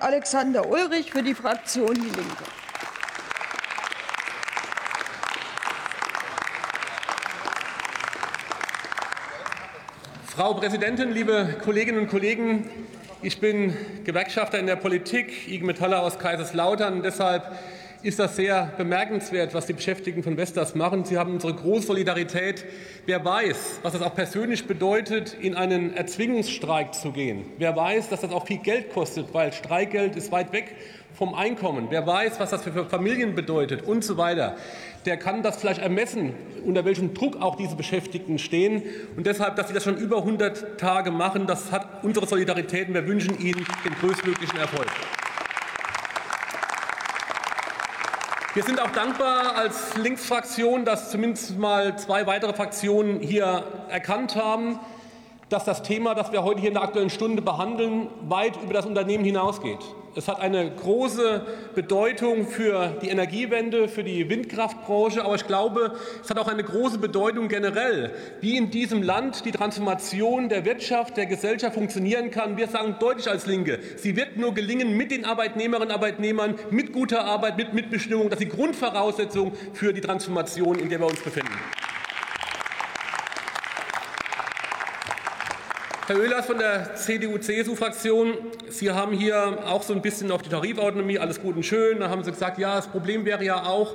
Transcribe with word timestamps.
Alexander 0.00 0.66
Ulrich 0.66 1.12
für 1.12 1.22
die 1.22 1.34
Fraktion 1.34 1.94
Die 1.94 2.00
Linke. 2.00 2.44
Frau 10.26 10.54
Präsidentin, 10.54 11.12
liebe 11.12 11.56
Kolleginnen 11.62 11.98
und 11.98 12.08
Kollegen! 12.08 12.70
Ich 13.20 13.40
bin 13.40 13.76
Gewerkschafter 14.04 14.58
in 14.58 14.66
der 14.66 14.76
Politik, 14.76 15.46
IG 15.48 15.62
Metaller 15.62 16.00
aus 16.00 16.18
Kaiserslautern. 16.18 17.02
Deshalb 17.02 17.42
ist 18.02 18.18
das 18.18 18.36
sehr 18.36 18.72
bemerkenswert, 18.78 19.52
was 19.52 19.66
die 19.66 19.74
Beschäftigten 19.74 20.22
von 20.22 20.36
Vestas 20.36 20.74
machen. 20.74 21.04
Sie 21.04 21.18
haben 21.18 21.34
unsere 21.34 21.54
große 21.54 21.88
Solidarität. 21.88 22.64
Wer 23.04 23.24
weiß, 23.24 23.80
was 23.82 23.92
das 23.92 24.02
auch 24.02 24.14
persönlich 24.14 24.66
bedeutet, 24.66 25.36
in 25.40 25.54
einen 25.54 25.94
Erzwingungsstreik 25.94 26.94
zu 26.94 27.12
gehen. 27.12 27.44
Wer 27.58 27.76
weiß, 27.76 28.08
dass 28.08 28.22
das 28.22 28.32
auch 28.32 28.46
viel 28.46 28.58
Geld 28.58 28.92
kostet, 28.92 29.34
weil 29.34 29.52
Streikgeld 29.52 30.16
ist 30.16 30.32
weit 30.32 30.52
weg 30.52 30.74
vom 31.14 31.34
Einkommen. 31.34 31.88
Wer 31.90 32.06
weiß, 32.06 32.40
was 32.40 32.50
das 32.50 32.62
für 32.62 32.86
Familien 32.86 33.34
bedeutet 33.34 33.82
und 33.82 34.02
so 34.02 34.16
weiter. 34.16 34.56
Der 35.04 35.16
kann 35.16 35.42
das 35.42 35.58
vielleicht 35.58 35.80
ermessen, 35.80 36.34
unter 36.64 36.84
welchem 36.84 37.12
Druck 37.12 37.40
auch 37.40 37.56
diese 37.56 37.76
Beschäftigten 37.76 38.38
stehen. 38.38 38.82
Und 39.16 39.26
deshalb, 39.26 39.56
dass 39.56 39.68
Sie 39.68 39.74
das 39.74 39.84
schon 39.84 39.96
über 39.96 40.18
100 40.18 40.78
Tage 40.78 41.10
machen, 41.10 41.46
das 41.46 41.70
hat 41.72 42.02
unsere 42.02 42.26
Solidarität. 42.26 42.88
Und 42.88 42.94
wir 42.94 43.06
wünschen 43.06 43.38
Ihnen 43.38 43.66
den 43.84 43.94
größtmöglichen 44.00 44.58
Erfolg. 44.58 44.88
Wir 48.52 48.64
sind 48.64 48.80
auch 48.80 48.90
dankbar 48.90 49.54
als 49.54 49.96
Linksfraktion, 49.96 50.84
dass 50.84 51.12
zumindest 51.12 51.56
mal 51.56 51.96
zwei 51.96 52.26
weitere 52.26 52.52
Fraktionen 52.52 53.20
hier 53.20 53.62
erkannt 53.88 54.34
haben, 54.34 54.80
dass 55.50 55.64
das 55.64 55.82
Thema, 55.82 56.14
das 56.14 56.32
wir 56.32 56.44
heute 56.44 56.60
hier 56.60 56.68
in 56.68 56.74
der 56.74 56.84
Aktuellen 56.84 57.10
Stunde 57.10 57.42
behandeln, 57.42 58.06
weit 58.28 58.56
über 58.62 58.72
das 58.72 58.86
Unternehmen 58.86 59.24
hinausgeht. 59.24 59.80
Es 60.16 60.26
hat 60.26 60.40
eine 60.40 60.68
große 60.74 61.46
Bedeutung 61.76 62.46
für 62.46 62.96
die 63.00 63.10
Energiewende, 63.10 63.86
für 63.86 64.02
die 64.02 64.28
Windkraftbranche, 64.28 65.24
aber 65.24 65.36
ich 65.36 65.46
glaube, 65.46 65.94
es 66.22 66.30
hat 66.30 66.38
auch 66.38 66.48
eine 66.48 66.64
große 66.64 66.98
Bedeutung 66.98 67.46
generell, 67.46 68.12
wie 68.40 68.56
in 68.56 68.70
diesem 68.70 69.02
Land 69.02 69.44
die 69.44 69.52
Transformation 69.52 70.48
der 70.48 70.64
Wirtschaft, 70.64 71.16
der 71.16 71.26
Gesellschaft 71.26 71.74
funktionieren 71.74 72.32
kann. 72.32 72.56
Wir 72.56 72.66
sagen 72.66 72.96
deutlich 72.98 73.28
als 73.28 73.46
Linke, 73.46 73.78
sie 73.96 74.16
wird 74.16 74.36
nur 74.36 74.52
gelingen 74.52 74.96
mit 74.96 75.12
den 75.12 75.24
Arbeitnehmerinnen 75.24 75.90
und 75.90 75.94
Arbeitnehmern, 75.94 76.56
mit 76.70 76.92
guter 76.92 77.24
Arbeit, 77.24 77.56
mit 77.56 77.72
Mitbestimmung. 77.72 78.30
Das 78.30 78.40
ist 78.40 78.50
die 78.50 78.56
Grundvoraussetzung 78.56 79.52
für 79.72 79.92
die 79.92 80.00
Transformation, 80.00 80.78
in 80.78 80.88
der 80.88 80.98
wir 80.98 81.06
uns 81.06 81.20
befinden. 81.20 81.54
Herr 86.10 86.18
Oehlers 86.18 86.46
von 86.46 86.58
der 86.58 86.96
CDU-CSU-Fraktion, 86.96 88.34
Sie 88.68 88.90
haben 88.90 89.12
hier 89.12 89.58
auch 89.64 89.84
so 89.84 89.94
ein 89.94 90.02
bisschen 90.02 90.32
auf 90.32 90.42
die 90.42 90.48
Tarifautonomie, 90.48 91.20
alles 91.20 91.40
gut 91.40 91.54
und 91.54 91.64
schön. 91.64 92.00
Da 92.00 92.10
haben 92.10 92.24
Sie 92.24 92.32
gesagt, 92.32 92.58
ja, 92.58 92.74
das 92.74 92.88
Problem 92.88 93.24
wäre 93.24 93.44
ja 93.44 93.62
auch, 93.62 93.94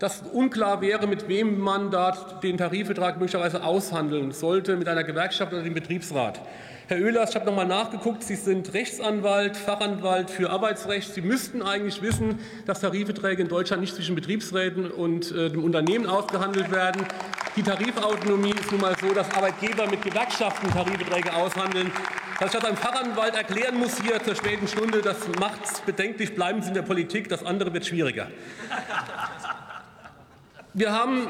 dass 0.00 0.22
unklar 0.32 0.80
wäre, 0.80 1.06
mit 1.06 1.28
wem 1.28 1.60
man 1.60 1.92
da 1.92 2.40
den 2.42 2.56
Tarifvertrag 2.56 3.20
möglicherweise 3.20 3.62
aushandeln 3.62 4.32
sollte, 4.32 4.74
mit 4.74 4.88
einer 4.88 5.04
Gewerkschaft 5.04 5.52
oder 5.52 5.62
dem 5.62 5.74
Betriebsrat. 5.74 6.40
Herr 6.88 6.96
Oehlers, 6.96 7.30
ich 7.30 7.36
habe 7.36 7.46
noch 7.46 7.54
mal 7.54 7.66
nachgeguckt. 7.66 8.24
Sie 8.24 8.34
sind 8.34 8.74
Rechtsanwalt, 8.74 9.56
Fachanwalt 9.56 10.30
für 10.30 10.50
Arbeitsrecht. 10.50 11.14
Sie 11.14 11.20
müssten 11.20 11.62
eigentlich 11.62 12.02
wissen, 12.02 12.40
dass 12.66 12.80
Tarifverträge 12.80 13.42
in 13.42 13.48
Deutschland 13.48 13.80
nicht 13.82 13.94
zwischen 13.94 14.16
Betriebsräten 14.16 14.90
und 14.90 15.30
äh, 15.30 15.50
dem 15.50 15.62
Unternehmen 15.62 16.06
ausgehandelt 16.06 16.72
werden. 16.72 17.06
Die 17.58 17.64
Tarifautonomie 17.64 18.52
ist 18.52 18.70
nun 18.70 18.80
mal 18.80 18.94
so, 19.00 19.12
dass 19.12 19.34
Arbeitgeber 19.34 19.88
mit 19.88 20.00
Gewerkschaften 20.00 20.70
Tarifverträge 20.70 21.34
aushandeln. 21.34 21.90
Dass 22.38 22.54
ich 22.54 22.60
das 22.60 22.64
einem 22.64 22.76
Fachanwalt 22.76 23.34
erklären 23.34 23.76
muss 23.80 24.00
hier 24.00 24.22
zur 24.22 24.36
späten 24.36 24.68
Stunde, 24.68 25.02
das 25.02 25.16
macht 25.40 25.64
es 25.64 25.80
bedenklich. 25.80 26.36
Bleiben 26.36 26.62
Sie 26.62 26.68
in 26.68 26.74
der 26.74 26.82
Politik, 26.82 27.28
das 27.28 27.44
andere 27.44 27.74
wird 27.74 27.84
schwieriger. 27.84 28.28
Wir 30.72 30.92
haben, 30.92 31.26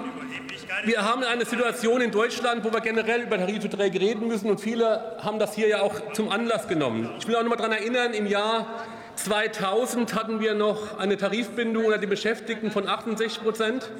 wir 0.84 1.02
haben 1.02 1.22
eine 1.22 1.46
Situation 1.46 2.02
in 2.02 2.10
Deutschland, 2.10 2.62
wo 2.62 2.74
wir 2.74 2.82
generell 2.82 3.22
über 3.22 3.38
Tarifverträge 3.38 3.98
reden 3.98 4.28
müssen. 4.28 4.50
Und 4.50 4.60
viele 4.60 5.16
haben 5.24 5.38
das 5.38 5.54
hier 5.54 5.68
ja 5.68 5.80
auch 5.80 6.12
zum 6.12 6.28
Anlass 6.28 6.68
genommen. 6.68 7.08
Ich 7.18 7.26
will 7.26 7.36
auch 7.36 7.42
noch 7.42 7.48
mal 7.48 7.56
daran 7.56 7.72
erinnern, 7.72 8.12
im 8.12 8.26
Jahr 8.26 8.66
2000 9.14 10.14
hatten 10.14 10.40
wir 10.40 10.54
noch 10.54 10.98
eine 10.98 11.16
Tarifbindung 11.16 11.86
unter 11.86 11.96
den 11.96 12.10
Beschäftigten 12.10 12.70
von 12.70 12.86
68 12.86 13.42
Prozent. 13.42 13.90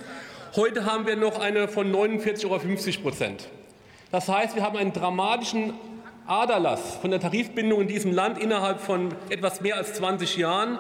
Heute 0.57 0.87
haben 0.87 1.07
wir 1.07 1.15
noch 1.15 1.39
eine 1.39 1.69
von 1.69 1.93
49,50 1.95 3.03
Prozent. 3.03 3.49
Das 4.11 4.29
heißt, 4.29 4.57
wir 4.57 4.63
haben 4.63 4.79
einen 4.79 4.95
dramatischen 4.95 5.75
Aderlass 6.27 6.97
von 7.03 7.11
der 7.11 7.21
Tarifbindung 7.21 7.83
in 7.83 7.89
diesem 7.89 8.13
Land 8.13 8.39
innerhalb 8.39 8.81
von 8.81 9.15
etwas 9.29 9.61
mehr 9.61 9.77
als 9.77 9.93
20 9.95 10.39
Jahren. 10.39 10.79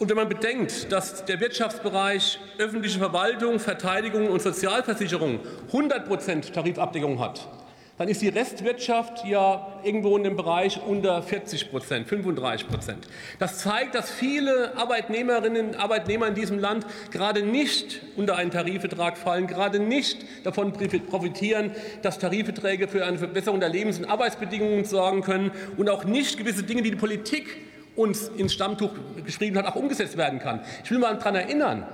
Und 0.00 0.10
wenn 0.10 0.16
man 0.16 0.28
bedenkt, 0.28 0.90
dass 0.90 1.24
der 1.24 1.38
Wirtschaftsbereich 1.38 2.40
öffentliche 2.58 2.98
Verwaltung, 2.98 3.60
Verteidigung 3.60 4.28
und 4.28 4.42
Sozialversicherung 4.42 5.38
100 5.68 6.04
Prozent 6.04 6.52
Tarifabdeckung 6.52 7.20
hat, 7.20 7.48
dann 7.98 8.08
ist 8.08 8.22
die 8.22 8.28
Restwirtschaft 8.28 9.24
ja 9.26 9.80
irgendwo 9.84 10.16
in 10.16 10.24
dem 10.24 10.34
Bereich 10.34 10.80
unter 10.86 11.22
40 11.22 11.70
Prozent, 11.70 12.08
35 12.08 12.66
Prozent. 12.66 13.06
Das 13.38 13.58
zeigt, 13.58 13.94
dass 13.94 14.10
viele 14.10 14.76
Arbeitnehmerinnen 14.76 15.68
und 15.68 15.76
Arbeitnehmer 15.76 16.26
in 16.26 16.34
diesem 16.34 16.58
Land 16.58 16.86
gerade 17.10 17.42
nicht 17.42 18.00
unter 18.16 18.36
einen 18.36 18.50
Tarifvertrag 18.50 19.18
fallen, 19.18 19.46
gerade 19.46 19.78
nicht 19.78 20.24
davon 20.44 20.72
profitieren, 20.72 21.72
dass 22.00 22.18
Tarifverträge 22.18 22.88
für 22.88 23.04
eine 23.04 23.18
Verbesserung 23.18 23.60
der 23.60 23.68
Lebens- 23.68 23.98
und 23.98 24.06
Arbeitsbedingungen 24.06 24.84
sorgen 24.84 25.20
können 25.20 25.50
und 25.76 25.90
auch 25.90 26.04
nicht 26.04 26.38
gewisse 26.38 26.62
Dinge, 26.62 26.82
die 26.82 26.90
die 26.90 26.96
Politik 26.96 27.58
uns 27.94 28.28
ins 28.28 28.54
Stammtuch 28.54 28.90
geschrieben 29.24 29.58
hat, 29.58 29.66
auch 29.66 29.76
umgesetzt 29.76 30.16
werden 30.16 30.38
kann. 30.38 30.60
Ich 30.82 30.90
will 30.90 30.98
mal 30.98 31.14
daran 31.14 31.34
erinnern, 31.34 31.86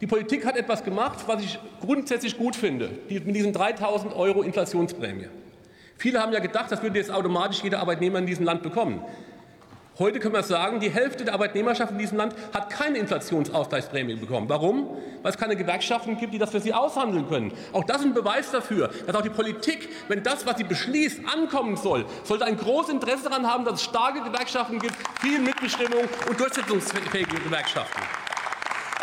die 0.00 0.08
Politik 0.08 0.44
hat 0.44 0.56
etwas 0.56 0.82
gemacht, 0.82 1.20
was 1.26 1.42
ich 1.42 1.58
grundsätzlich 1.80 2.36
gut 2.36 2.56
finde, 2.56 2.90
mit 3.08 3.34
diesen 3.36 3.54
3.000 3.54 4.14
Euro 4.16 4.42
Inflationsprämie. 4.42 5.28
Viele 5.96 6.20
haben 6.20 6.32
ja 6.32 6.40
gedacht, 6.40 6.70
das 6.70 6.82
würde 6.82 6.98
jetzt 6.98 7.10
automatisch 7.10 7.62
jeder 7.62 7.80
Arbeitnehmer 7.80 8.18
in 8.18 8.26
diesem 8.26 8.44
Land 8.44 8.62
bekommen. 8.62 9.02
Heute 9.96 10.18
können 10.18 10.34
wir 10.34 10.42
sagen, 10.42 10.80
die 10.80 10.90
Hälfte 10.90 11.24
der 11.24 11.34
Arbeitnehmerschaft 11.34 11.92
in 11.92 11.98
diesem 11.98 12.18
Land 12.18 12.34
hat 12.52 12.68
keine 12.68 12.98
Inflationsausgleichsprämie 12.98 14.16
bekommen. 14.16 14.48
Warum? 14.48 14.88
Weil 15.22 15.30
es 15.30 15.38
keine 15.38 15.54
Gewerkschaften 15.54 16.16
gibt, 16.16 16.34
die 16.34 16.38
das 16.38 16.50
für 16.50 16.58
sie 16.58 16.74
aushandeln 16.74 17.28
können. 17.28 17.52
Auch 17.72 17.84
das 17.84 17.98
ist 17.98 18.06
ein 18.06 18.12
Beweis 18.12 18.50
dafür, 18.50 18.90
dass 19.06 19.14
auch 19.14 19.22
die 19.22 19.30
Politik, 19.30 19.88
wenn 20.08 20.24
das, 20.24 20.44
was 20.46 20.56
sie 20.56 20.64
beschließt, 20.64 21.20
ankommen 21.32 21.76
soll, 21.76 22.06
sollte 22.24 22.44
ein 22.44 22.56
großes 22.56 22.92
Interesse 22.92 23.28
daran 23.28 23.46
haben, 23.46 23.64
dass 23.64 23.74
es 23.74 23.82
starke 23.84 24.20
Gewerkschaften 24.20 24.80
gibt, 24.80 24.96
viel 25.20 25.38
Mitbestimmung 25.38 26.08
und 26.28 26.40
durchsetzungsfähige 26.40 27.36
Gewerkschaften. 27.44 28.02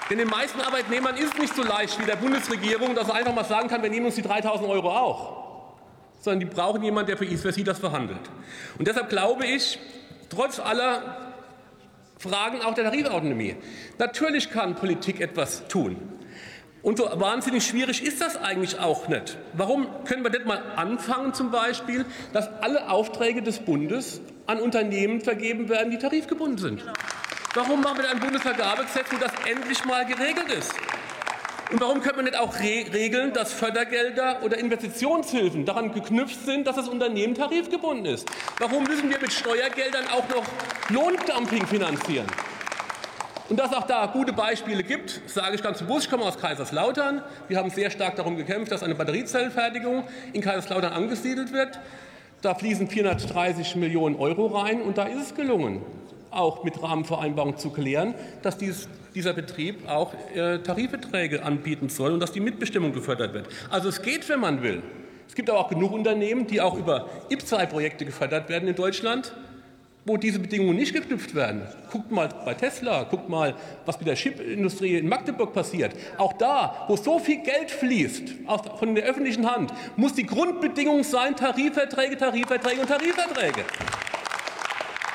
Denn 0.10 0.18
den 0.18 0.28
meisten 0.28 0.60
Arbeitnehmern 0.60 1.16
ist 1.16 1.36
es 1.36 1.40
nicht 1.40 1.56
so 1.56 1.64
leicht 1.64 1.98
wie 2.02 2.06
der 2.06 2.18
Bundesregierung, 2.18 2.96
dass 2.96 3.08
er 3.08 3.16
einfach 3.16 3.34
mal 3.34 3.46
sagen 3.46 3.70
kann, 3.70 3.82
wir 3.82 3.90
nehmen 3.90 4.08
uns 4.08 4.16
die 4.16 4.24
3.000 4.24 4.68
Euro 4.68 4.92
auch 4.92 5.41
sondern 6.22 6.40
die 6.40 6.46
brauchen 6.46 6.84
jemanden, 6.84 7.16
der 7.16 7.18
für 7.18 7.52
sie 7.52 7.64
das 7.64 7.80
verhandelt. 7.80 8.22
Und 8.78 8.88
deshalb 8.88 9.10
glaube 9.10 9.46
ich, 9.46 9.80
trotz 10.30 10.60
aller 10.60 11.34
Fragen 12.18 12.62
auch 12.62 12.74
der 12.74 12.86
Tarifautonomie, 12.86 13.56
natürlich 13.98 14.50
kann 14.52 14.76
Politik 14.76 15.20
etwas 15.20 15.68
tun. 15.68 15.98
Und 16.84 16.98
so 16.98 17.10
wahnsinnig 17.14 17.66
schwierig 17.66 18.04
ist 18.04 18.22
das 18.22 18.38
eigentlich 18.38 18.80
auch 18.80 19.08
nicht. 19.08 19.38
Warum 19.54 19.88
können 20.06 20.24
wir 20.24 20.32
nicht 20.32 20.46
mal 20.46 20.62
anfangen, 20.76 21.34
zum 21.34 21.52
Beispiel, 21.52 22.06
dass 22.34 22.48
alle 22.62 22.90
Aufträge 22.90 23.44
des 23.44 23.60
Bundes 23.60 24.22
an 24.48 24.60
Unternehmen 24.60 25.22
vergeben 25.22 25.70
werden, 25.70 25.92
die 25.92 26.00
tarifgebunden 26.00 26.58
sind? 26.58 26.84
Warum 27.54 27.82
machen 27.82 28.00
wir 28.00 28.10
ein 28.10 28.20
Bundesvergabegesetz, 28.20 29.08
wo 29.12 29.18
das 29.18 29.32
endlich 29.46 29.84
mal 29.86 30.06
geregelt 30.06 30.52
ist? 30.58 30.74
Und 31.72 31.80
warum 31.80 32.02
könnte 32.02 32.18
man 32.18 32.26
nicht 32.26 32.38
auch 32.38 32.60
regeln, 32.60 33.32
dass 33.32 33.54
Fördergelder 33.54 34.44
oder 34.44 34.58
Investitionshilfen 34.58 35.66
daran 35.66 35.94
geknüpft 35.94 36.46
sind, 36.46 36.68
dass 36.68 36.76
das 36.76 36.90
Unternehmen 36.90 37.34
tarifgebunden 37.34 38.06
ist? 38.14 38.28
Warum 38.60 38.84
müssen 38.84 39.10
wir 39.10 39.20
mit 39.20 39.32
Steuergeldern 39.32 40.06
auch 40.10 40.28
noch 40.28 40.44
Lohndumping 40.90 41.66
finanzieren? 41.66 42.28
Und 43.48 43.58
dass 43.58 43.72
es 43.72 43.78
auch 43.78 43.88
da 43.88 44.06
gute 44.08 44.34
Beispiele 44.34 44.84
gibt, 44.84 45.22
sage 45.28 45.56
ich 45.56 45.64
ganz 45.64 45.80
bewusst. 45.80 46.06
Ich 46.06 46.12
komme 46.12 46.24
aus 46.24 46.38
Kaiserslautern. 46.38 47.22
Wir 47.48 47.58
haben 47.58 47.70
sehr 47.70 47.90
stark 47.90 48.18
darum 48.18 48.36
gekämpft, 48.36 48.72
dass 48.72 48.84
eine 48.84 48.96
Batteriezellenfertigung 48.96 50.04
in 50.34 50.42
Kaiserslautern 50.42 50.92
angesiedelt 50.92 51.54
wird. 51.54 51.80
Da 52.42 52.54
fließen 52.54 52.90
430 52.90 53.78
Millionen 53.78 54.18
Euro 54.18 54.48
rein 54.48 54.82
und 54.82 54.98
da 54.98 55.04
ist 55.04 55.22
es 55.22 55.36
gelungen, 55.36 55.82
auch 56.32 56.64
mit 56.64 56.82
Rahmenvereinbarung 56.82 57.58
zu 57.58 57.70
klären, 57.70 58.16
dass 58.42 58.58
dieses 58.58 58.88
dieser 59.14 59.34
Betrieb 59.34 59.90
auch 59.90 60.14
äh, 60.34 60.60
Tarifverträge 60.60 61.44
anbieten 61.44 61.90
soll 61.90 62.14
und 62.14 62.20
dass 62.20 62.32
die 62.32 62.40
Mitbestimmung 62.40 62.94
gefördert 62.94 63.34
wird. 63.34 63.48
Also 63.70 63.90
es 63.90 64.02
geht, 64.02 64.28
wenn 64.30 64.40
man 64.40 64.64
will. 64.64 64.82
Es 65.28 65.36
gibt 65.36 65.50
aber 65.50 65.60
auch 65.60 65.70
genug 65.70 65.92
Unternehmen, 65.92 66.48
die 66.48 66.60
auch 66.62 66.78
über 66.78 67.10
IPSAI-Projekte 67.30 68.06
gefördert 68.06 68.50
werden 68.50 68.68
in 68.68 68.76
Deutschland, 68.76 69.34
wo 70.04 70.18
diese 70.18 70.40
Bedingungen 70.40 70.76
nicht 70.76 70.94
geknüpft 70.94 71.36
werden. 71.36 71.62
Guckt 71.92 72.12
mal 72.12 72.28
bei 72.44 72.54
Tesla, 72.54 73.04
guckt 73.04 73.30
mal, 73.30 73.56
was 73.86 74.00
mit 74.00 74.08
der 74.08 74.16
Chipindustrie 74.16 74.98
in 74.98 75.08
Magdeburg 75.08 75.54
passiert. 75.54 75.94
Auch 76.18 76.34
da, 76.34 76.86
wo 76.88 76.96
so 76.98 77.20
viel 77.20 77.44
Geld 77.44 77.70
fließt 77.70 78.34
von 78.80 78.96
der 78.96 79.06
öffentlichen 79.06 79.50
Hand, 79.50 79.72
muss 79.96 80.14
die 80.14 80.26
Grundbedingung 80.26 81.04
sein 81.04 81.36
Tarifverträge, 81.36 82.18
Tarifverträge 82.18 82.82
und 82.82 82.88
Tarifverträge. 82.88 83.64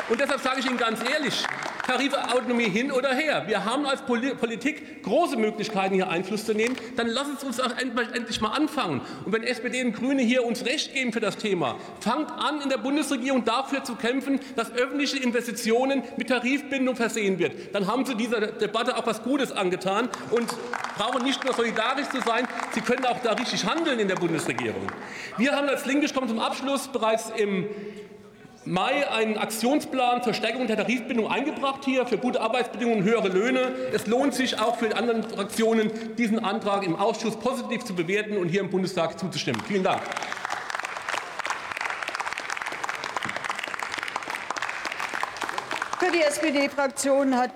Und 0.09 0.21
deshalb 0.21 0.41
sage 0.41 0.61
ich 0.61 0.67
Ihnen 0.67 0.79
ganz 0.79 1.01
ehrlich, 1.09 1.45
Tarifautonomie 1.87 2.69
hin 2.69 2.91
oder 2.91 3.15
her. 3.15 3.45
Wir 3.47 3.65
haben 3.65 3.87
als 3.87 4.03
Politik 4.03 5.03
große 5.05 5.37
Möglichkeiten, 5.37 5.95
hier 5.95 6.09
Einfluss 6.09 6.45
zu 6.45 6.53
nehmen. 6.53 6.77
Dann 6.97 7.07
lass 7.07 7.29
es 7.29 7.45
uns 7.45 7.61
auch 7.61 7.71
endlich 7.79 8.41
mal 8.41 8.51
anfangen. 8.51 9.01
Und 9.25 9.33
wenn 9.33 9.45
SPD 9.45 9.85
und 9.85 9.93
Grüne 9.93 10.23
hier 10.23 10.45
uns 10.45 10.65
Recht 10.65 10.95
geben 10.95 11.13
für 11.13 11.21
das 11.21 11.37
Thema, 11.37 11.77
fangt 12.01 12.31
an, 12.33 12.61
in 12.61 12.69
der 12.69 12.79
Bundesregierung 12.79 13.45
dafür 13.45 13.85
zu 13.85 13.95
kämpfen, 13.95 14.41
dass 14.57 14.73
öffentliche 14.73 15.19
Investitionen 15.19 16.03
mit 16.17 16.29
Tarifbindung 16.29 16.97
versehen 16.97 17.39
wird. 17.39 17.75
Dann 17.75 17.87
haben 17.87 18.05
Sie 18.05 18.17
dieser 18.17 18.41
Debatte 18.41 18.97
auch 18.97 19.07
was 19.07 19.23
Gutes 19.23 19.53
angetan 19.53 20.09
und 20.33 20.49
brauchen 20.99 21.23
nicht 21.23 21.45
nur 21.45 21.55
solidarisch 21.55 22.09
zu 22.09 22.21
sein, 22.21 22.49
Sie 22.73 22.81
können 22.81 23.05
auch 23.07 23.21
da 23.23 23.33
richtig 23.33 23.65
handeln 23.65 24.01
in 24.01 24.09
der 24.09 24.17
Bundesregierung. 24.17 24.89
Wir 25.37 25.53
haben 25.53 25.69
als 25.69 25.87
Linke, 25.87 26.07
ich 26.07 26.15
komme 26.15 26.27
zum 26.27 26.41
Abschluss, 26.41 26.89
bereits 26.89 27.31
im 27.37 27.67
Mai 28.69 29.09
einen 29.09 29.39
Aktionsplan 29.39 30.25
zur 30.25 30.35
Stärkung 30.35 30.67
der 30.67 30.77
Tarifbindung 30.77 31.31
eingebracht 31.31 31.85
hier 31.85 32.05
für 32.05 32.19
gute 32.19 32.41
Arbeitsbedingungen 32.41 33.03
und 33.03 33.09
höhere 33.09 33.29
Löhne. 33.29 33.73
Es 33.93 34.09
lohnt 34.09 34.35
sich 34.35 34.59
auch 34.59 34.77
für 34.77 34.89
die 34.89 34.95
anderen 34.95 35.23
Fraktionen, 35.23 35.93
diesen 36.17 36.41
Antrag 36.41 36.83
im 36.83 36.97
Ausschuss 36.97 37.37
positiv 37.37 37.85
zu 37.85 37.95
bewerten 37.95 38.37
und 38.37 38.49
hier 38.49 38.63
im 38.63 38.71
Bundestag 38.71 39.21
zuzustimmen. 39.21 39.63
Vielen 39.69 39.85
Dank. 39.85 40.03
Für 46.01 46.11
die 46.11 46.23
SPD-Fraktion 46.23 47.37
hat 47.37 47.53